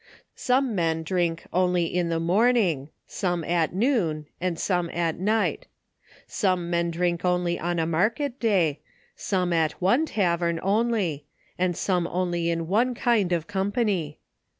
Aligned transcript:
Some 0.33 0.73
men, 0.73 1.03
drink 1.03 1.45
only 1.53 1.85
in 1.85 2.09
the 2.09 2.19
morning, 2.19 2.89
some 3.05 3.43
at 3.43 3.75
noon, 3.75 4.25
and 4.41 4.57
some 4.57 4.89
at 4.89 5.19
night.— 5.19 5.67
Some 6.25 6.71
men 6.71 6.89
drink 6.89 7.23
only 7.23 7.59
on 7.59 7.77
a 7.77 7.85
market 7.85 8.39
day, 8.39 8.79
some 9.15 9.53
at 9.53 9.73
one 9.73 10.07
tavern 10.07 10.59
only, 10.63 11.27
and 11.55 11.77
some 11.77 12.07
only 12.07 12.49
in 12.49 12.67
one 12.67 12.95
kind 12.95 13.31
of 13.31 13.45
company. 13.45 14.17